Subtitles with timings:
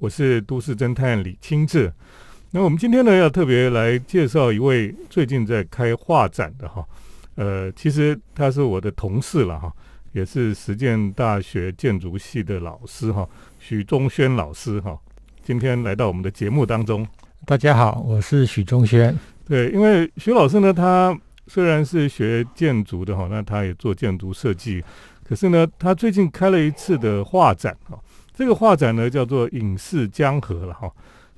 [0.00, 1.92] 我是都市侦探李清志。
[2.52, 6.86] 那我们今天呢，要特别来介绍一位最近在开画展的哈，
[7.34, 9.72] 呃，其实他是我的同事了哈，
[10.12, 14.96] 也是实践大学建筑系的老师哈，许忠轩老师哈，
[15.42, 17.04] 今天来到我们的节目当中。
[17.44, 19.16] 大家好，我是许忠轩。
[19.48, 21.18] 对，因为许老师呢，他
[21.48, 24.82] 虽然是学建筑的哈，那他也做建筑设计，
[25.24, 27.98] 可是呢，他最近开了一次的画展哈，
[28.38, 30.88] 这个画展呢叫做“影视江河”了哈。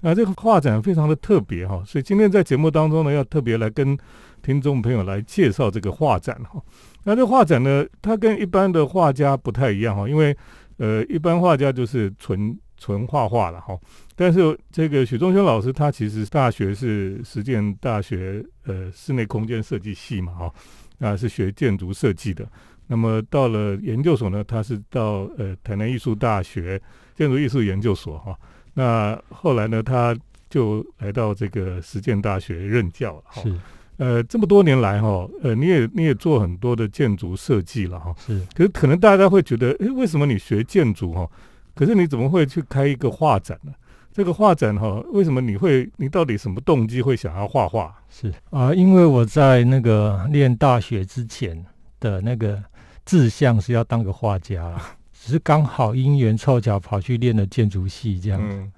[0.02, 3.96] 那这个画展非常的特别哈，所以今天在节目当中呢，要特别来跟
[4.42, 6.62] 听众朋友来介绍这个画展哈。
[7.04, 10.36] 那这画展呢，它跟一般的画家不太一样哈，因为
[10.76, 13.74] 呃，一般画家就是纯纯画画了哈。
[14.14, 20.52] 但是这个许忠轩老师，他其实大学是实践大学呃室内空间设计系嘛哈，
[20.98, 22.46] 啊是学建筑设计的。
[22.92, 26.82] 那么到了研究所呢，他是到呃台南艺术大学
[27.14, 28.36] 建筑艺术研究所哈。
[28.74, 30.12] 那后来呢，他
[30.48, 33.22] 就来到这个实践大学任教了。
[33.44, 33.54] 是，
[33.98, 38.12] 呃，这么多年来哈，呃，你也你也做很多的建筑设计了哈。
[38.18, 41.30] 是，可是可能大家会觉得，诶，为什么你学建筑哈？
[41.76, 43.72] 可是你怎么会去开一个画展呢？
[44.12, 45.88] 这个画展哈，为什么你会？
[45.96, 47.94] 你到底什么动机会想要画画？
[48.08, 51.64] 是啊，因为我在那个念大学之前
[52.00, 52.60] 的那个
[53.04, 54.74] 志向是要当个画家。
[55.12, 58.70] 只是刚好因缘凑巧跑去练了建筑系这样子，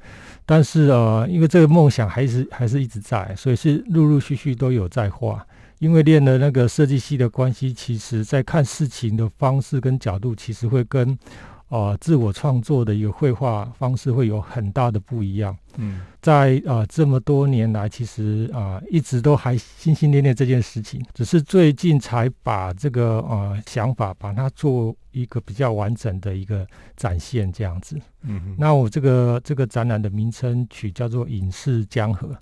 [0.44, 5.46] 但是呃，因为这个梦想还是还是一直在，所以是陆陆续续都有在画。
[5.78, 11.16] 因为练了那个设计系的关系，其实在看事情的方式跟角度，其实会跟。
[11.72, 15.56] 啊，自我创作的一个绘画方式会有很大的不一样。
[15.78, 27.98] 嗯，在啊这么多年来，其实啊一直都还心心念念这件事情，只是最近才把这个呃想法把它做一个比较完整的一个展现这样子。
[28.20, 32.36] 嗯，那我这个这个展览的名称取叫做“影视江河”，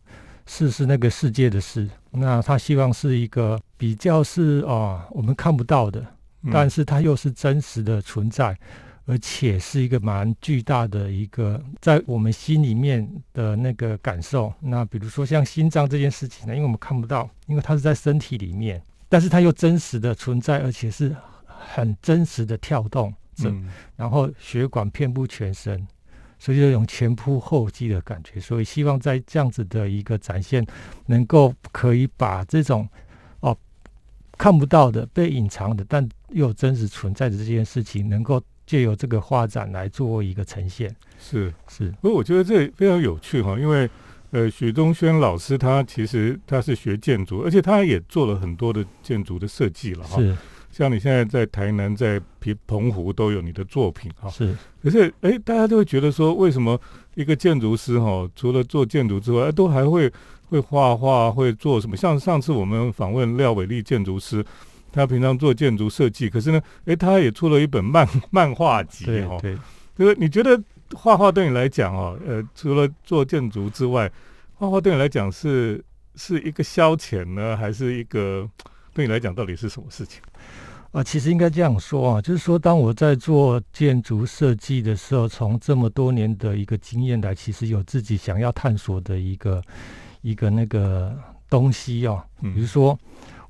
[0.45, 6.05] 世是那个世界的世，那他希望是一个比较是啊我们看不到的，
[6.51, 8.59] 但是它又是真实的存在。
[9.07, 14.53] 而且是一个蛮巨大的一个在我们心里面的那个感受。
[14.61, 23.53] 那比如说像心脏这件事情呢，因为我们看不到，因为它是在身体里面，但是它又真实的存在，而且是很真实的跳动着。
[23.97, 25.85] 然后血管遍布全身，
[26.39, 28.39] 所以有种前仆后继的感觉。
[28.39, 30.65] 所以希望在这样子的一个展现，
[31.07, 32.89] 能够可以把这种
[33.41, 33.57] 哦
[34.39, 38.41] 看不到的、被隐藏的，但又真实存在的这件事情，能够。
[38.71, 41.93] 借由这个画展来做一个呈现，是是。
[42.01, 43.91] 不过我觉得这非常有趣哈，因为
[44.31, 50.21] 呃，许东轩老师他其实他是学建筑，而且他也做了很多的建筑的设计了哈。
[50.21, 50.37] 是，
[50.71, 54.31] 像你现在在台南、在平澎湖都有你的作品哈。
[54.31, 54.57] 是。
[54.81, 56.81] 可是哎，大家都会觉得说，为什么
[57.17, 60.09] 一个建筑师哈，除了做建筑之外，都还会
[60.49, 61.97] 会画画，会做什么？
[61.97, 64.47] 像上次我们访问廖伟丽建筑师。
[64.93, 69.39] 他平常做建筑设计，可是呢，诶，他也出了一本漫 漫画集哈。
[69.41, 69.57] 对，
[69.97, 70.61] 就是你觉得
[70.95, 74.11] 画画对你来讲哦，呃，除了做建筑之外，
[74.55, 75.83] 画画对你来讲是
[76.17, 78.49] 是一个消遣呢，还是一个
[78.93, 80.21] 对你来讲到底是什么事情？
[80.93, 89.63] 啊，其实应该这样说啊，就是说，当我在做建筑设计的时候，从这么多年的一个经验来，其实有自己想要探索的一个
[90.23, 91.17] 一个那个
[91.49, 92.99] 东西哦，比如说。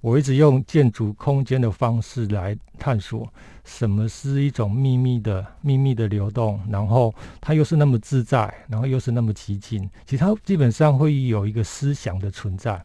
[0.00, 3.30] 我一直用建筑空间的方式来探索
[3.64, 9.88] 什么是一种秘密的秘密的流动，然后它又是那么自在，然后又是那么激进。
[10.06, 12.82] 其实它基本上会有一个思想的存在。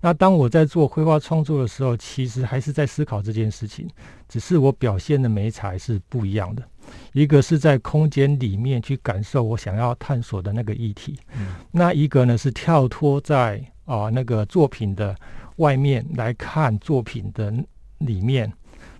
[0.00, 3.88] 那当我在做绘画创作的时候，其实还是在思考这件事情，
[4.28, 6.62] 只是我表现的美材是不一样的。
[7.12, 11.18] 一个是在空间里面去感受我想要探索的那个议题，
[11.70, 15.14] 那一个呢是跳脱在啊那个作品的。
[15.56, 17.52] 外面来看作品的
[17.98, 18.52] 里面，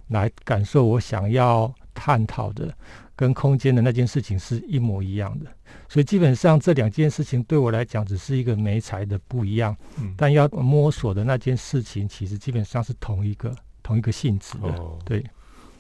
[0.08, 2.74] 来感受我想要探讨的
[3.14, 5.46] 跟空间的那件事情是一模一样的，
[5.88, 9.76] 所以基本上这两件事情对我来讲只是一个媒材的不一样，
[10.16, 15.24] 但要摸索的那件事情其实基本上是同一个同一个性质的，对。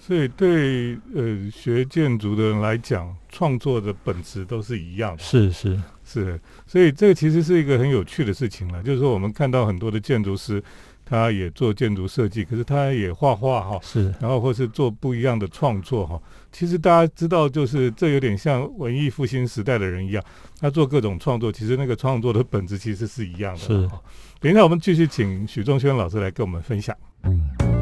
[0.06, 5.80] 所以对呃学建筑的人来讲，创作的本质都是一样的，是是。
[6.08, 8.80] 是，所以这个其实是一个很有趣的事情了。
[8.80, 10.62] 就是说，我们看到很多的建筑师，
[11.04, 16.22] 他也做建筑设计，可是他也画画哈，是，然后或是做不一样的创作哈。
[16.52, 20.22] 其实大家知道，就是这有点像文艺复兴时代的人一样，
[20.60, 23.58] 他做各种创作，其实那个创作的本质其实是一样的。
[23.58, 23.90] 是，
[24.38, 26.96] 等一下我们继续请许仲轩老师来跟我们分享。
[27.22, 27.75] 欢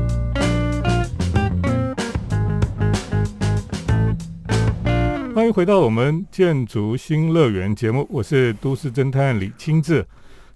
[5.35, 10.07] 欢迎回到我们建筑新乐园节目，我是都市侦探李清志。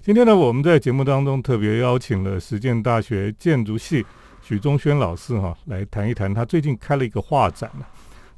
[0.01, 4.07] 今天呢，我们在节目当中特别邀请了实践大学建筑系
[4.41, 7.69] 许宗轩老师哈，来谈一谈他最近开了一个画展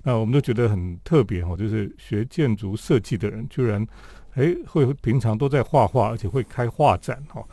[0.02, 3.86] 那我们都觉得很特别哈，就是学建筑设计的人居然
[4.32, 7.44] 哎会平常都在画画，而且会开画展哈。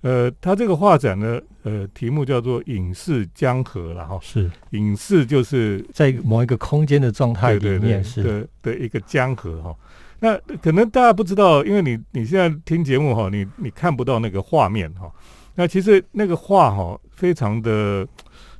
[0.00, 4.18] 呃，他这个画展呢，呃，题目叫做“影视江河”了哈。
[4.22, 9.76] 是，影视就是在某一个空间的状态里面是的的一个江河哈。
[10.20, 15.10] 那可能大家不知道，因为你你现在听节目哈，你你看不到那个画面哈。
[15.56, 18.06] 那其实那个画哈，非常的，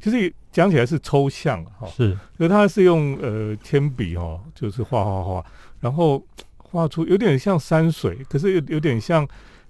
[0.00, 1.86] 其实讲起来是抽象哈。
[1.86, 5.46] 是，所以他是用呃铅笔哈，就是画画画，
[5.78, 6.20] 然后
[6.56, 9.24] 画出有点像山水，可是有有点像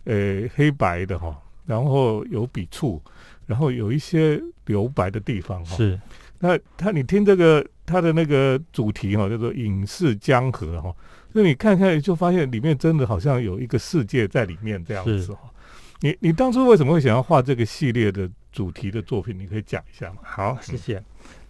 [0.04, 1.38] 呃黑白的哈。
[1.68, 2.98] 然后有笔触，
[3.44, 5.76] 然后有一些留白的地方哈。
[5.76, 6.00] 是，
[6.38, 10.90] 那他你听这个他的那个主题哈，叫做“影视江河”哈。
[11.34, 15.40] 那你看看就发现里面真的好像有一个世界在里面这样子哈。
[16.00, 19.38] 你你当初为什么会想要画这个系列的主题的作品？
[19.38, 20.20] 你可以讲一下吗？
[20.22, 21.04] 好，谢谢。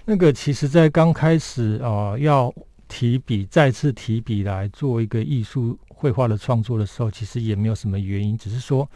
[0.04, 2.52] 那个其实，在刚开始啊，要
[2.88, 8.90] 提笔再次提笔来做一个艺术绘画的创作的时候，其实也没有什么原因，只是说。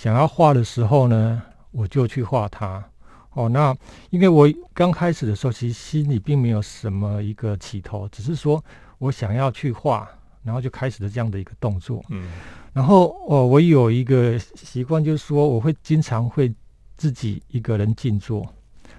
[0.00, 1.42] 想要画的时候呢，
[1.72, 2.84] 我就去画它。
[3.32, 3.76] 哦，那
[4.10, 8.64] 因为我刚开始的时候，其实心里并没有什么一个起头，只是说
[8.98, 10.08] 我想要去画，
[10.44, 12.00] 然后就开始了这样的一个动作。
[12.10, 12.28] 嗯，
[12.72, 16.54] 然后哦，我有一个习惯，就是说我会经常会
[16.96, 18.46] 自己一个人静坐。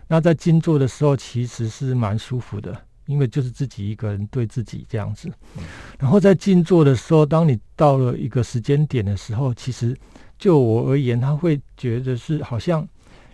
[0.05, 5.31] 那在静坐的时候，其实是蛮舒服的，因为就是自己一个人对自己这样子。
[5.97, 9.95] 然后在静坐的时候，当你到了一个时间点的时候，其实。
[10.39, 12.87] 就我而言，他会觉得是好像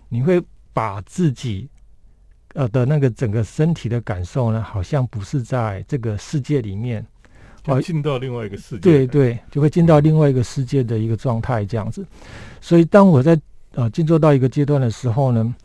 [0.10, 0.42] 你会
[0.74, 1.70] 把自己
[2.56, 7.06] 呃的那个整个身体的感受呢，好像不是在这个世界里面，
[7.64, 12.04] 会，进到另外一个世界，对对，就会进到另外一个世界的一个状态这样子。
[12.60, 13.40] 所以当我在
[13.76, 15.56] 呃静坐到一个阶段的时候呢，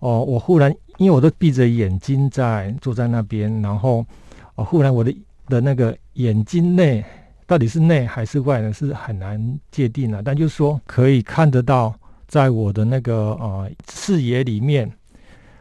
[0.00, 4.04] 哦，我忽然因为我都闭着眼睛在坐在那边，然后
[4.56, 7.04] 哦，忽然我的的那个眼睛内。
[7.52, 8.72] 到底是内还是外呢？
[8.72, 10.22] 是很难界定的。
[10.22, 11.94] 但就是说，可以看得到，
[12.26, 14.90] 在我的那个呃视野里面，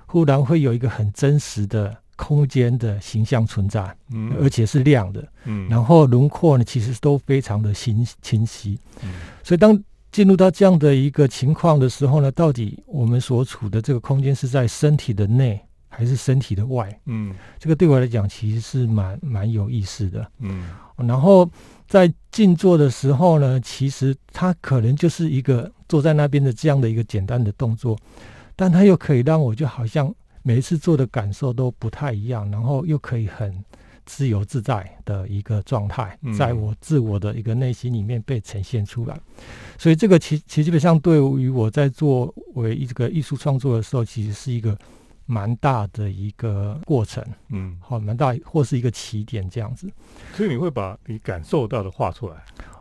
[0.06, 9.10] 忽然会有一个很真实的空间的形象存在，嗯，而且是亮的，嗯，然后轮廓呢，其实都非常的清清晰，嗯，
[9.44, 9.78] 所以当
[10.14, 15.60] 进入到这样的一个情况的时候呢，到底我们所处的这个空间是在身体的内
[15.92, 17.00] 还是身体的外？
[17.06, 21.48] 嗯，这个对我来讲其实是蛮蛮有意思的，嗯，然后。
[21.92, 28.00] 在静坐的时候呢，其实它可能就是一个坐在那边的这样的一个简单的动作，
[28.56, 33.62] 但它又可以让我就好像每一次做的感受都不太一样，然后又可以很
[34.06, 39.20] 自由自在的一个状态，在我自我的一个内心里面被呈现出来。
[39.78, 44.78] 所以这个其其实基本上对于我在作为一个艺术创作的时候，其实是一个。
[45.32, 49.90] 蛮大的一个过程，嗯，好，蛮大，或是一个起点这样子。
[50.36, 52.36] 所以你会把你感受到的画出来？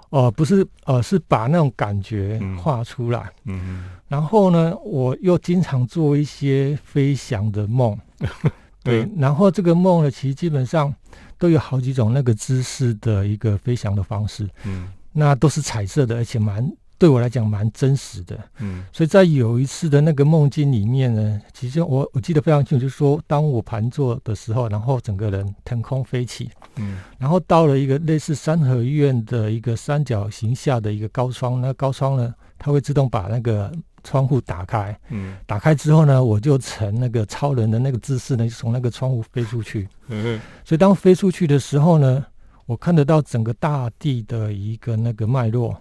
[0.08, 3.30] 哦，不是，呃，是把那种感觉画出来。
[3.44, 7.96] 嗯，然后呢，我又经常做一些飞翔的梦。
[8.82, 10.92] 对，然后这个梦呢，其实基本上
[11.38, 14.48] 都有好几种那个姿势的一个飞翔的方式。
[14.64, 16.68] 嗯，那都是彩色的，而且蛮。
[17.00, 33.72] 对我来讲蛮真实的，嗯，所以在有一次的那个梦境里面呢，其实我我记得非常清楚，就是说，当我盘坐的时候，然后整个人腾空飞起，嗯，然后到了一个类似三合院的一个三角形下的一个高窗，那高窗呢，它会自动把那个
[34.04, 42.22] 窗户打开，嗯，打开之后呢，我就成那个超人的那个姿势呢，就从那个窗户飞出去，嗯，所以当飞出去的时候呢，
[42.66, 45.74] 我看得到整个大地的一个那个脉络。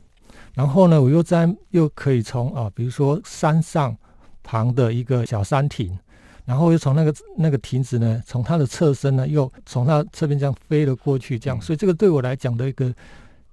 [0.60, 3.96] 然后呢，我又在又可以从啊，比如说山上
[4.44, 5.98] 旁的一个小山亭，
[6.44, 11.62] 然后又从那个那个亭子呢，从它的侧身呢，又从它侧边这样飞了过去，这样。
[11.62, 12.94] 所以这个对我来讲的一个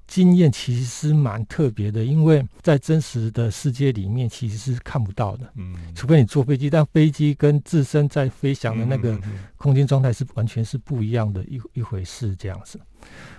[0.07, 5.51] 经验，其实蛮特别的，因为在真实的世界里面其实是看不到的。
[5.57, 9.19] 嗯，除非你坐飞机，但飞机跟自身在飞翔的那个
[9.57, 12.81] 空间状态是完全是不一样的一一回事，这样子。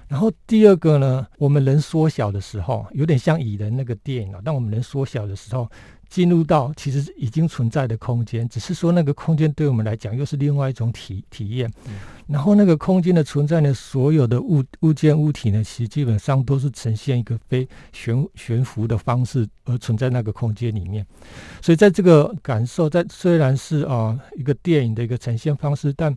[0.07, 4.39] 然后第二个呢，我们人缩小的时候，有点像蚁人那个电影啊。
[4.43, 5.69] 当我们人缩小的时候，
[6.09, 11.71] 进入到其实已经存在的空间，只是说那个空间对我们来讲又是另外一种体体验。
[12.27, 21.05] 然后那个空间的存在呢，所有的物物件物体呢，其实基本上都是呈现一个非悬悬浮的方式而存在那个空间里面。
[21.61, 26.15] 所以在这个感受，在虽然是啊一个电影的一个呈现方式，但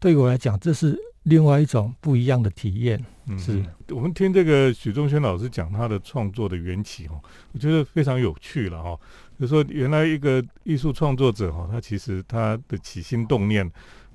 [0.00, 0.98] 对于我来讲，这是。
[1.24, 3.04] 另外一种不一样的体验。
[3.26, 7.20] 嗯，是我们听这个许忠轩老师讲他的创作的缘起哦，
[7.52, 8.98] 我觉得非常有趣了哈。
[9.40, 13.68] 就说原来一个艺术创作者哈，他其实他的起心动念，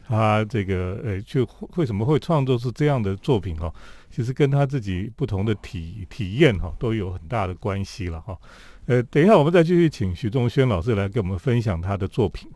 [0.08, 3.74] 他这个呃，就为什么会创作出这样的作品哦？
[4.12, 8.38] 其实跟他自己不同的体体验哈，都有很大的关系了哈。
[8.86, 12.50] 呃，等一下我们再继续请许忠轩老师来跟我们分享他的作品。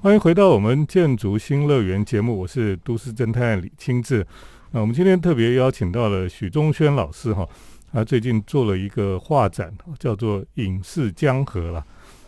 [0.00, 4.24] 欢迎回到我们建筑新乐园节目，我是都市侦探李清志。
[4.70, 7.44] 那我们今天特别邀请到了许忠轩老师哈，
[7.92, 11.84] 他最近做了一个画展，叫做《影视江河》了。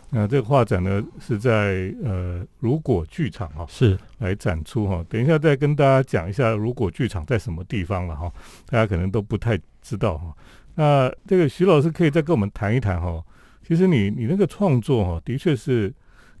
[0.09, 8.29] 那这个画展呢是在呃如果剧场哈是来展出哈，等一下再跟大家讲一下如果剧场在什么地方了哈，
[8.65, 10.35] 大家可能都不太知道哈。
[10.75, 13.23] 那这个徐老师可以再跟我们谈一谈哈，
[13.65, 15.91] 其实你你那个创作哈，的确是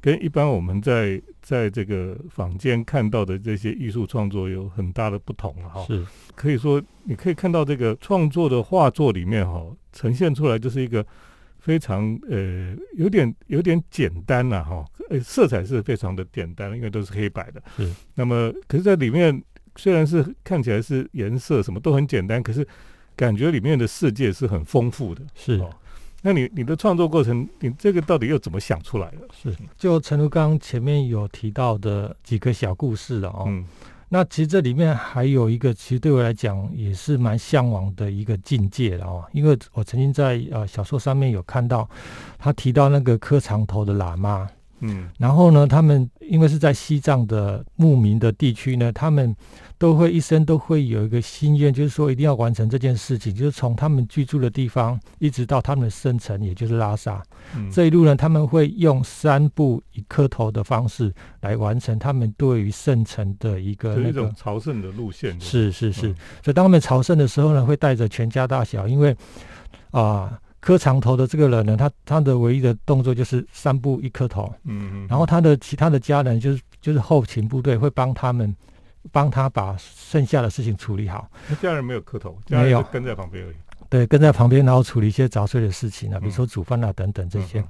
[0.01, 5.85] 跟一般我们在在这个坊间看到的这些艺术创作有很大的不同了哈。
[5.85, 6.03] 是
[6.35, 11.05] 可以说你可以看到这个创作的画作里面哈，呈现出来就是一个。
[11.63, 17.61] 非常呃，有点有点简单呐，哈，呃，色彩是非常的简单，因为都是黑白的。
[17.77, 17.87] 是。
[18.15, 19.39] 那么，可是在里面
[19.75, 22.67] 虽然是看起来是颜色什么都很简单，可是
[23.15, 25.23] 感觉里面的世界是很丰富的。
[25.35, 25.59] 是。
[25.59, 25.69] 哦，
[26.21, 29.27] 那你你的创作过程，你这个到底又怎么想出来的？
[29.33, 29.55] 是。
[29.77, 33.45] 就陈如刚前面有提到的几个小故事了哦。
[33.47, 33.65] 嗯。
[34.13, 41.89] 那其实这里面还有一个，其实对我来讲也是蛮向往的一个境界了哦，因为我曾经在呃小说上面有看到，
[42.37, 44.49] 他提到那个磕长头的喇嘛。
[44.81, 49.35] 嗯，然后呢，他们因为是在西藏的牧民的地区呢，他们
[49.77, 57.21] 都会一生都会有一个心愿，就是说一定要完成这件事情，就是从他们居住的地方一直到他们的圣城，也就是拉萨。
[57.55, 65.39] 嗯，这一路呢，他们会用三步一磕头的方式来完成他们对于圣城的一个那种朝圣的路线。
[65.39, 66.01] 是是是，
[66.43, 69.15] 所以当他们朝圣的时候呢，会带着全家大小，因为
[69.91, 70.39] 啊。
[70.61, 78.55] 磕长头的这个人呢，他他的唯一的动作就是三步一磕头，嗯嗯，然后他的其他的家人就是就是后勤部队会帮他们
[79.11, 81.27] 帮他把剩下的事情处理好。
[81.49, 83.55] 他家人没有磕头，没有跟在旁边而已。
[83.91, 87.61] 对，跟在旁边，然后处理一些杂碎的事情啊，比如说煮饭啊等等这些。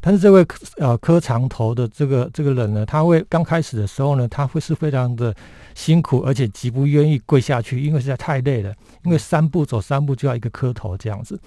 [0.00, 0.44] 但是这位
[0.78, 5.32] 呃磕长头的这个这个人呢，他会刚开始的时候呢，他会是非常的
[5.76, 8.74] 辛苦，而且极不愿意跪下去，因为实在太累了。
[9.04, 11.40] 因为三步走三步就要一个磕头这样子。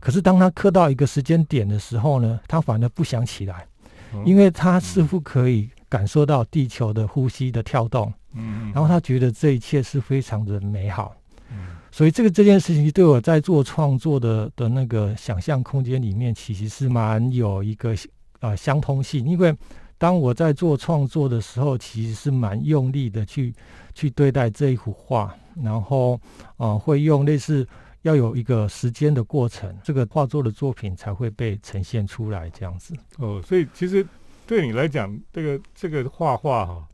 [0.00, 3.66] 可是当他磕到一个时间点的时候呢，他反而不想起来，
[4.24, 8.10] 因为他似乎可以感受到地球的呼吸的跳动。
[8.32, 11.14] 嗯，然后他觉得这一切是非常的美好。
[11.94, 17.94] 所以这个这件事情对我在做创作的的那个想象空间里面，其实是蛮有一个
[18.40, 19.24] 啊相通性。
[19.24, 19.56] 因为
[19.96, 23.54] 当我在做创作的时候，其实是蛮用力的去
[23.94, 25.32] 去对待这一幅画，
[25.62, 26.20] 然后
[26.56, 27.64] 啊会用类似
[28.02, 32.92] 要有一个时间的过程，这个画作的作品才会被呈现出来这样子。
[33.18, 34.04] 哦，所以其实
[34.48, 36.84] 对你来讲，这个这个画画哈，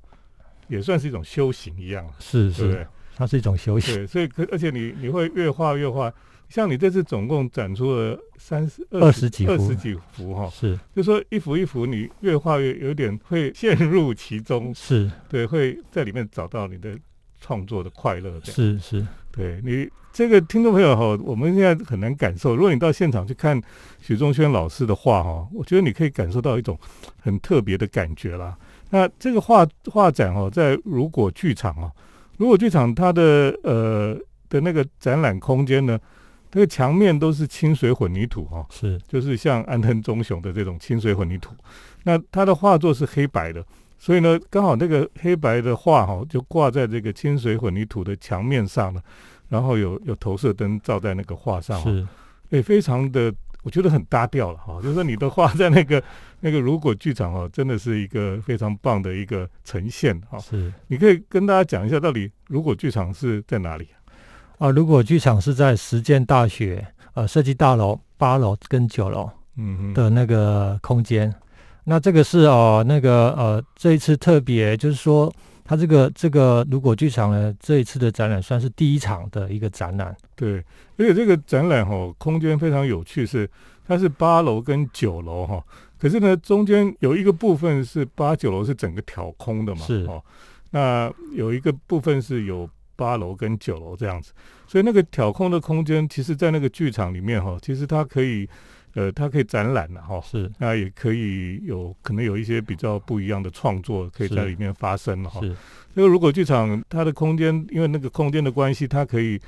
[0.68, 2.86] 也算是一种修行一样，是是。
[3.16, 6.10] 它是一种休息，对，所以可而且你你会越画越画，
[6.48, 16.98] 像你这次总共展出了三十二十几二十几幅哈，是，就说一幅一幅你越画越有点会陷入其中，是对，会在里面找到你的
[17.40, 23.60] 创作的快乐，是是，对你这个听众朋友哈，我们现在很难感受，如果你到现场去看
[24.00, 26.78] 许忠轩老师的画哈，我觉得你可以感受到一种
[27.20, 28.56] 很特别的感觉啦。
[28.88, 31.92] 那这个画画展哦，在如果剧场哦。
[32.40, 34.18] 如果剧场它的呃
[34.48, 36.00] 的那个展览空间呢，
[36.52, 38.98] 那个墙面都是清水混凝土哈，是。
[39.06, 41.50] 就是像安藤忠雄的这种清水混凝土，
[42.04, 43.62] 那他的画作是黑白的，
[43.98, 49.02] 所以呢，刚好那个黑白的画哈就挂在这个清水混凝土的墙面上了，
[49.50, 52.06] 然后有有投射灯照在那个画上，是，
[52.48, 53.30] 也非常的。
[53.62, 56.02] 我觉得很搭调了哈，就是说你的画 在那个
[56.40, 60.38] 那个如果剧场哦，真的是一个非常棒的一个呈现哈。
[60.38, 63.88] 是，你可以跟大家讲一下，到底如果剧场是在哪里
[64.58, 64.70] 啊？
[64.70, 71.34] 如果剧场是在实践大学呃设计大楼八楼跟九楼嗯的那个空间，
[71.84, 75.32] 那这个是哦那个呃这一次特别就是说。
[75.70, 80.12] 它这个这个如果剧场呢，这一次的展览算是第一场的一个展览。
[80.34, 80.56] 对，
[80.96, 83.48] 而且这个展览哈，空间非常有趣，是
[83.86, 85.64] 它是八楼跟九楼哈，
[85.96, 90.20] 可是呢，中间有一个部分是八九楼是整个挑空的嘛，是哦。
[90.70, 94.32] 那有一个部分是有八楼跟九楼这样子，
[94.66, 98.48] 所以那个挑空的空间，其实在那个剧场里面哈，其实它可以。
[99.00, 105.40] 呃，它可以展览了哈，是，那也可以有可能有一些比较不一样的创作可以在里面发生了哈。
[105.40, 105.56] 是，
[105.94, 109.40] 这个如果剧场它的空间，因为那个空间的关系，它可以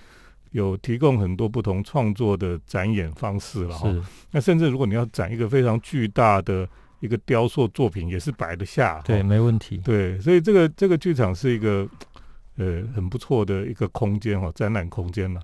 [0.52, 3.94] 有提供很多不同创作的展演方式了哈。
[4.30, 6.66] 那甚至如果你要展一个非常巨大的
[7.00, 9.02] 一个雕塑作品，也是摆得下。
[9.04, 9.76] 对，没问题。
[9.84, 11.86] 对，所以这个这个剧场是一个
[12.56, 15.40] 呃很不错的一个空间哈，展览空间了。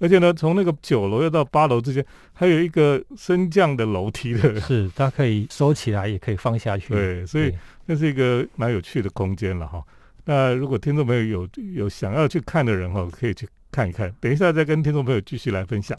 [0.00, 6.94] 而且呢，从那个九楼要到八楼之间，还有一个升降的楼梯的，是它可以收起来，也可以放下去。
[6.94, 7.52] 对，所以
[7.86, 9.82] 那是一个蛮有趣的空间了哈。
[10.24, 14.14] 那如果听众朋友有有想要去看的人哈，可以去看一看。
[14.20, 15.98] 等一下再跟听众朋友继续来分享。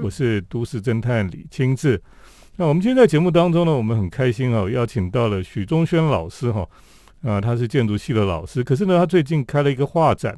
[0.00, 2.00] 我是都市侦探李清志。
[2.56, 6.66] 那我们今天在节目当中呢，我们很开心哦，邀请到了许忠轩老师哈。
[7.22, 10.36] 啊，他是建筑系的老师，可是呢，他最近开了一个画展，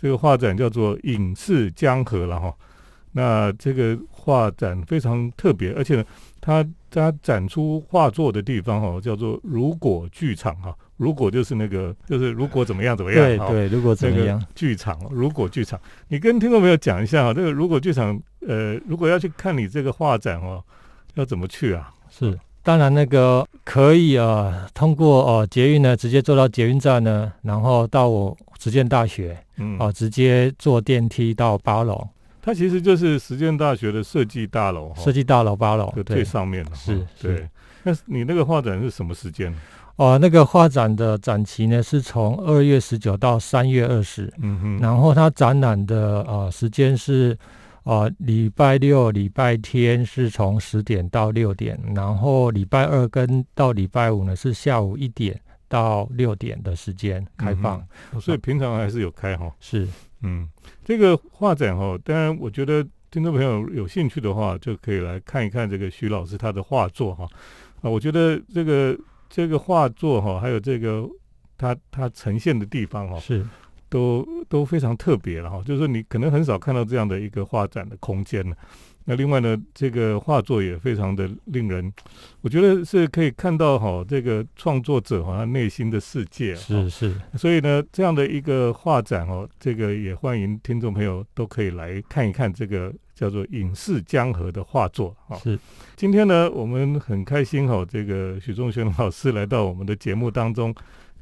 [0.00, 2.54] 这个画展叫做《影视江河》了哈。
[3.12, 6.04] 那这个画展非常特别，而且呢，
[6.40, 10.76] 他他展出画作的地方哈，叫做“如果剧场”哈。
[10.98, 13.24] 如果就是那个，就是如果怎么样怎么样？
[13.24, 14.44] 对对，如果怎么样？
[14.56, 20.60] 剧场，如果剧场，你跟听众朋友讲一下哈，这个如果剧场，呃，如果要去看你这个画展哦，
[21.14, 21.88] 要怎么去啊？
[22.10, 22.36] 是。
[22.68, 32.06] 当然，那个可以啊，通过哦捷运呢，直接坐到捷运站呢，然后到我实践大学，嗯，哦，直接坐电梯到八楼。
[32.42, 37.48] 它其实就是实践大学的设计大楼，设计大楼八楼最上面是，对。
[37.84, 39.50] 那你那个画展是什么时间？
[39.96, 47.34] 哦，那个画展的展期呢，是从二月十九到三月二十，嗯哼，然后它展览的呃时间是。
[47.84, 57.82] 哦，礼拜六、礼拜天是从十点到六点，然后礼拜二跟到礼拜五呢是下午一点到六点的时间开放，
[58.20, 59.50] 所以平常还是有开哈。
[59.58, 59.88] 是，
[60.22, 60.46] 嗯，
[60.84, 67.26] 这个画展哈，当然我觉得听众朋友有兴趣的话，就可以来看一看这个徐老师他的画作哈。
[67.80, 68.98] 啊，我觉得这个
[69.30, 71.08] 这个画作哈，还有这个
[71.56, 73.46] 他他呈现的地方哈，是。
[73.88, 78.56] 都都非常特别了哈，就是说你可能很少看到这样的一个画展的空间了。
[79.04, 81.90] 那另外呢，这个画作也非常的令人，
[82.42, 86.54] 我觉得是可以看到哈，这个创作者哈他内心的世界。
[86.54, 87.18] 是是。
[87.34, 95.36] 所以呢，这样的一个画展哦，这个也欢迎听众朋友都可以来看一看这个叫做《影视江河》的画作啊。
[95.38, 95.58] 是。
[95.96, 100.74] 今天呢，我们很开心哈，这个许仲轩老师来到我们的节目当中。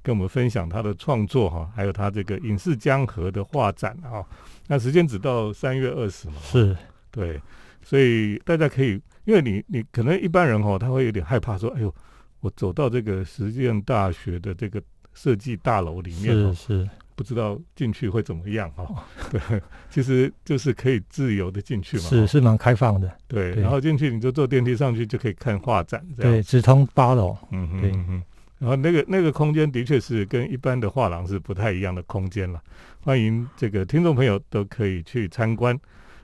[0.06, 4.24] 跟我们分享他的创作哈，还有他这个影视江河的画展啊。
[4.68, 6.76] 那时间只到三月二十嘛，是
[7.10, 7.40] 对，
[7.82, 11.92] 所以大家可以，因为你你可能一般人哈，他会有点害怕说，哎呦，
[12.38, 14.80] 我走到这个实践大学的这个
[15.12, 18.86] 设计大楼里面，是是，不知道进去会怎么样哈。
[19.32, 23.12] 对，其实就是可以自由的进去嘛，是是蛮开放的。
[23.26, 27.36] 对，然后进去你就坐电梯上去就可以看画展，这样对，直通八楼。
[27.50, 28.22] 嗯嗯嗯。
[28.58, 32.60] 然后那个那个空间的确是跟一般的画廊是不太一样的空间了，
[33.02, 35.78] 欢迎这个听众朋友都可以去参观。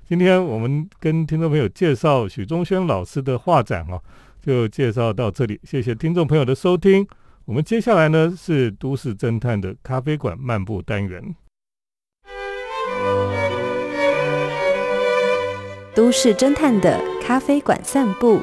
[0.08, 4.00] 今天我们跟听众朋友介绍许忠轩老师的画展哦，
[4.40, 7.06] 就介绍到这里，谢谢听众朋友的收听。
[7.44, 11.34] 我们接下来呢是都市侦探的咖啡馆漫步单元，
[15.94, 18.40] 都市侦探的咖啡馆散步。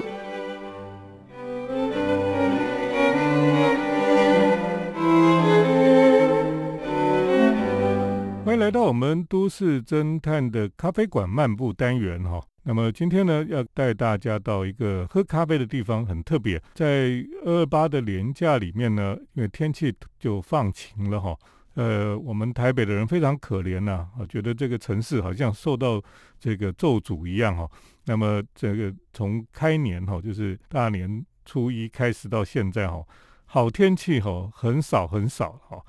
[8.50, 16.60] 欢迎来到我们都市侦探的咖啡馆漫步单元哈，那么今天呢要带大家到一个喝咖啡的地方，很特别。
[16.74, 21.38] 在二二八的年假里面呢，因为天气就放晴了哈，
[21.76, 26.02] 呃，我们台北的人非常可怜呐，我觉得这个城市好像受到
[26.40, 27.70] 这个咒诅一样哈。
[28.06, 33.06] 那么这个从开年哈，就是大年初一开始到现在哈，
[33.46, 35.80] 好天气哈很少很少哈。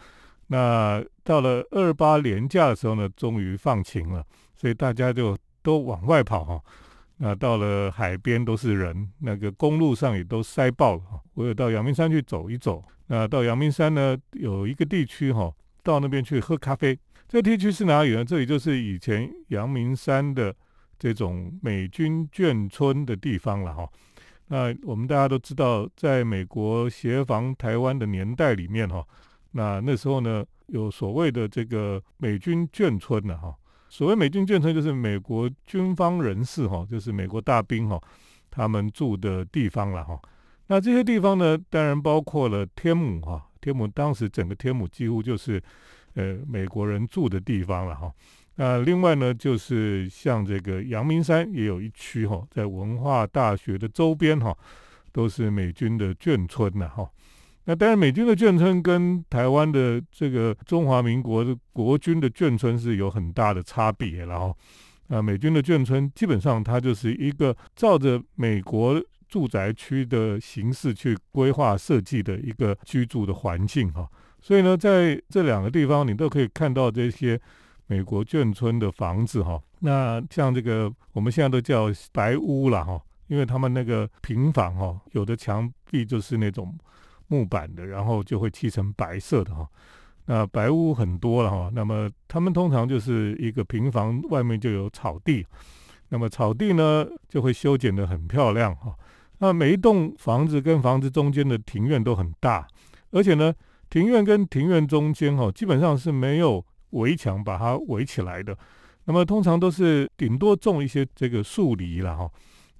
[0.53, 4.25] 那到了二八年假的时候呢，终于放晴了，
[4.57, 6.61] 所以大家就都往外跑哈。
[7.19, 11.03] 那到了海边都是人，那个公路上也都塞爆了。
[11.35, 12.83] 我有到阳明山去走一走。
[13.07, 16.99] 那到阳明山呢，有一个地区哈，到那边去喝咖啡。
[17.29, 18.25] 这个地区是哪里呢？
[18.25, 20.53] 这里就是以前阳明山的
[20.99, 23.89] 这种美军眷村的地方了哈。
[24.49, 29.07] 那我们大家都知道，在美国协防台湾的年代里面哈。
[29.53, 33.55] 那那时候呢，有所谓的这个美军眷村呢，哈，
[33.89, 38.01] 所谓美军眷村就是美国军方人士哈，就是美国大兵哈，
[38.51, 40.21] 他们住的地方了哈。
[40.69, 45.61] 那这些地方呢，当然包括了天母哈，天母当时整个天母几乎就是
[46.15, 48.13] 呃美国人住的地方了哈。
[48.55, 54.57] 那另外呢，就是像这个阳明山也有一区哈，在文化大学的周边哈，
[55.11, 57.11] 都是美军的眷村呐哈。
[57.67, 64.55] 那当然，美军的眷村跟台湾的这个中华民国的国军的眷村是有很大的差别了哈。
[65.09, 74.09] 啊，美军的眷村基本上它就是一个照着美国住宅区的形式去规划设计的一个居住的环境哈。
[74.41, 77.39] 所以呢，在这两个地方你都可以看到这些
[77.87, 79.61] 美国眷村的房子哈。
[79.81, 86.75] 那像这个我们现在都叫白屋了哈，因为他们那个平房哈，有的墙壁就是那种。
[87.31, 89.67] 木板的，然后就会漆成白色的哈。
[90.27, 91.71] 那白屋很多了哈。
[91.73, 95.47] 那么他们通常就是一个平房，外面就有草地。
[96.11, 98.95] 那么草地呢，就会修剪的很漂亮哈。
[99.39, 102.67] 那每一栋房子跟房子中间的庭院都很大，
[103.13, 103.55] 而且呢，
[103.89, 108.57] 庭院跟庭院中间哈，基本上是没有围墙把它围起来的。
[109.05, 112.31] 那么通常都是顶多种一些这个树篱了哈。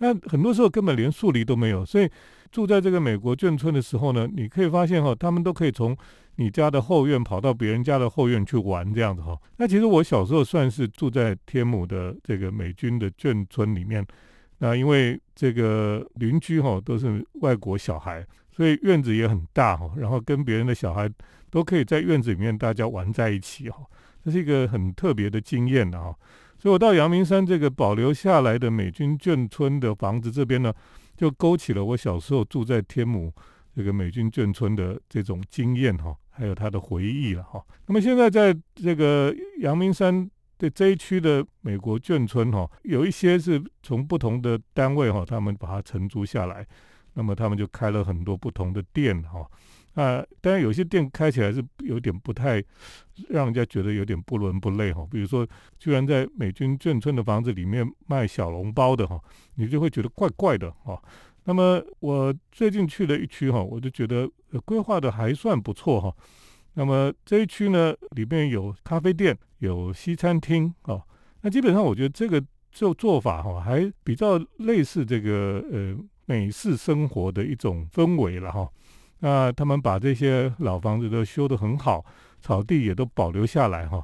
[0.01, 2.11] 那很多时候根本连树篱都没有，所以。
[2.53, 5.97] 住在这个美国眷村的时候呢，你可以发现哈，他们都可以从
[6.35, 9.39] 你家的后院跑到别人家的后院去玩这样子哈。
[9.59, 14.05] 那其实我小时候算是住在天母的这个美军的眷村里面，
[14.59, 21.09] 那因为这个邻居哈都是外国小孩，所以院子也很大哈，然后跟别人的小孩
[21.51, 23.87] 都可以在院子里面大家玩在一起哈，
[24.25, 26.13] 这是一个很特别的经验的哈。
[26.61, 30.73] 所以我到阳明山这个保留下来的美军眷村的房子这边呢。
[31.17, 33.31] 就勾起了我小时候住在天母
[33.77, 37.63] 这个美军眷村的这种经验哈，还有他的回忆了哈。
[37.85, 46.67] 那么现在在这个阳明山的这一区的美国眷村哈，有一些是从不同的单位哈，他们把它承租下来，
[47.13, 49.47] 那么他们就开了很多不同的店哈。
[49.95, 52.63] 啊，当然有些店开起来是有点不太
[53.29, 55.07] 让人家觉得有点不伦不类哈。
[55.11, 55.47] 比如说，
[55.79, 59.21] 居然在美军眷村的房子里面卖小笼包的哈，
[59.57, 61.01] 你就会觉得怪怪的哈。
[61.45, 64.31] 那么我最近去了一区哈，我就觉得
[64.65, 66.15] 规划的还算不错哈。
[66.75, 71.03] 那么这一区呢，里面有咖啡店，有西餐厅哦。
[71.41, 78.71] 那基本上我觉得这个做做法哈，还比较类似这个呃美式生活的一种氛围了哈。
[79.21, 82.05] 那他们把这些老房子都修得很好，
[82.41, 84.03] 草地也都保留下来哈。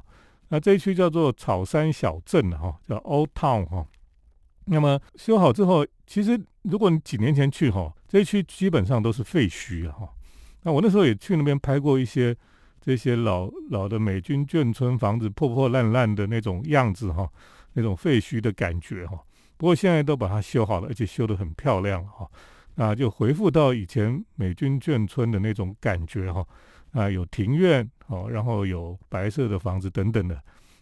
[0.49, 3.85] 那这一区叫做草山小镇哈，叫 Old Town 哈。
[4.65, 10.09] 那么修好之后，其实如果你几年前去哈，这一区基本上都是废墟了哈。
[10.61, 12.35] 那我那时候也去那边拍过一些
[12.79, 17.29] 这些老老的美军眷村房子破破烂烂的那种样子哈，
[17.73, 19.19] 那种废墟的感觉哈。
[19.57, 22.29] 不过现在都把它修好了，而且修得很漂亮哈。
[22.77, 26.45] 啊，就回复到以前美军眷村的那种感觉哈，
[26.91, 30.39] 啊，有庭院哦，然后有白色的房子等等的，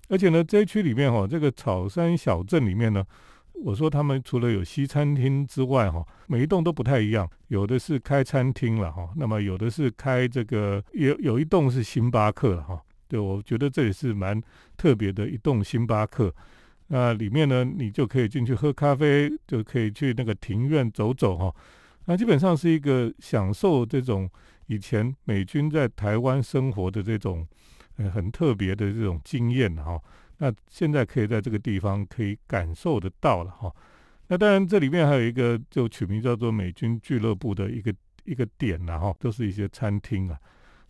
[0.10, 3.02] 而且呢，这一区里面哈，这个草山小镇里面呢，
[3.64, 14.44] 我说他们除了有西餐厅之外哈，每一栋都不太一样，有的是开餐厅了哈，那么有的是开这个，有有一栋是星巴克了哈，对我觉得这也是蛮
[14.76, 16.36] 特别的一栋星巴克，
[16.88, 21.56] 那里面呢，你就可以进去喝咖啡，就可以去那个庭院走走哈。
[22.06, 24.30] 那基本上是一个享受这种
[24.68, 27.48] 以前美军在台湾生活的这种
[27.98, 30.00] 呃很特别的这种经验哈。
[30.38, 33.74] 那现在可以在这个地方可以感受得到了哈。
[34.28, 40.38] 那当然这里面还有一个就取名叫做美军俱乐部的一个一个点呐哈，都是一些餐厅啊。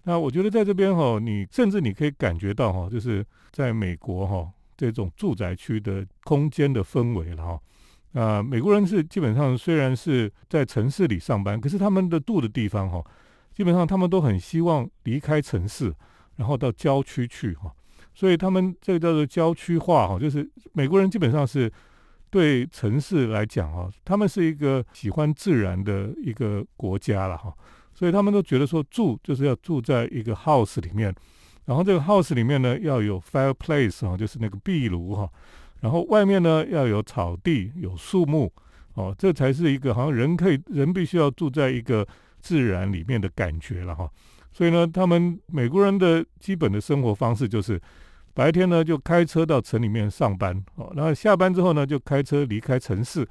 [0.04, 7.62] 那我觉得在这边哈，你甚至你可以感觉到哈，就是在美国哈这种住宅区的空间的氛围了哈。
[8.15, 13.04] 啊，美国人是基本上虽然是在城市里上班，可是他们的住的地方哈，
[13.54, 15.93] 基本上他们都很希望离开城市，
[16.38, 17.69] 然后到郊区去哈。
[18.13, 21.69] 所以他们这个叫做郊区化哈，就是美国人基本上是
[22.30, 27.54] 对城市来讲哈，他们是一个喜欢自然的一个国家了哈。
[27.93, 31.13] 所以他们都觉得说住就是要住在一个 house 里面，
[31.65, 35.30] 然后这个 house 里面呢要有 fireplace 哈，就是那个壁炉哈。
[35.85, 38.51] 然后外面呢要有草地、有树木，
[38.95, 42.03] 哦，这才是一个好像人可以人必须要住在一个
[42.41, 44.09] 自然里面的感觉了哈。
[44.51, 47.79] 所以呢，他们美国人的基本的生活方式就是
[48.33, 53.23] 白天呢就开车到城里面上班，哦，然后下班之后呢就开车离开城市，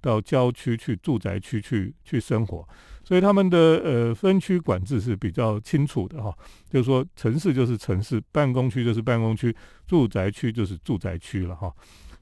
[0.00, 2.66] 到郊区去住宅区去去生活。
[3.08, 6.30] 所以他们的呃分区管制是比较清楚的哈，
[6.68, 11.72] 就是说城市就是城市，办公区就是办公区，住宅区就是住宅区了哈。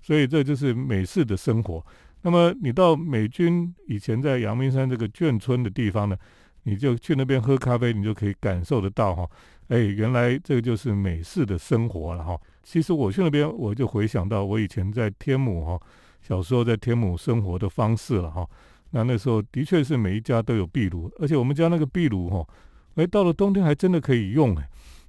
[0.00, 1.84] 所以这就是美式的生活。
[2.22, 6.16] 那么你到美军以前在阳明山这个眷村的地方呢，
[6.62, 9.28] 你就去那边喝咖啡，你就可以感受得到哈。
[9.66, 12.38] 哎，原来这个就是美式的生活了哈。
[12.62, 15.80] 其实我去那边，我就回想到我以前在天母哈，
[16.22, 18.48] 小时候在天母生活的方式了哈。
[18.96, 22.46] 那那时候的确是每一家都有壁炉，而且我们家那个壁炉哈，
[22.94, 24.66] 哎，到了冬天还真的可以用哎。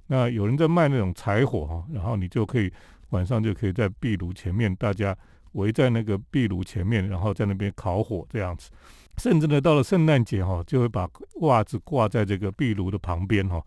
[0.08, 2.70] 那有人在卖那种柴火哈，然后你就可以
[3.10, 5.16] 晚上就可以在壁炉前面，大家
[5.52, 8.70] 围在那个壁炉前面，然后在那边烤火这样子。
[9.16, 11.08] 甚至呢，到了圣诞节哈，就会把
[11.40, 13.64] 袜子挂在这个壁炉的旁边哈，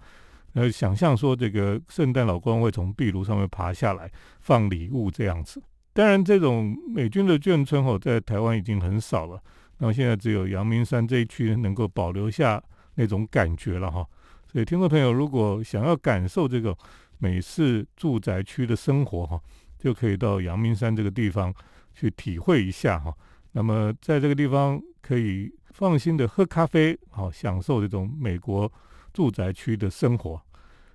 [0.53, 5.59] 呃，想象说这个圣诞老公会从壁炉上面爬下来放礼物这样子。
[5.93, 9.41] 当然，这种美军的眷村哦，在台湾已经很少了。
[9.81, 12.61] 那么现在只有阳明山这一区能够保留下
[12.93, 14.07] 那种感觉了哈。
[14.45, 16.77] 所以，听众朋友如果想要感受这个
[17.17, 19.41] 美式住宅区的生活哈，
[19.79, 21.51] 就可以到阳明山这个地方
[21.95, 23.11] 去体会一下哈。
[23.53, 28.71] 那么，在这个地方可以放心的喝咖啡，好享受这种美国
[29.11, 30.39] 住宅区的生活。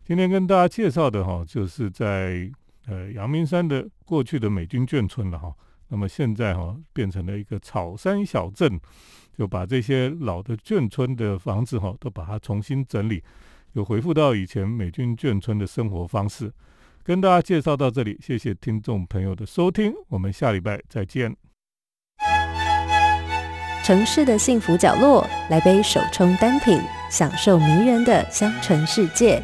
[0.05, 2.49] 今天跟大家介绍的哈，就是在
[2.87, 5.53] 呃阳明山的过去的美军眷村了哈。
[5.89, 8.81] 那么现在哈变成了一个草山小镇，
[9.37, 13.23] 就把这些老的眷村的房子哈都把它重新整理，
[13.75, 16.53] 又恢复到以前美军眷村的生活方式。
[17.05, 21.37] 跟大家介绍到这里，谢谢听众朋友的收听，我们下礼拜再见。
[23.85, 29.41] 城市的幸福角落，来杯手冲单品，享受迷人的香醇世界。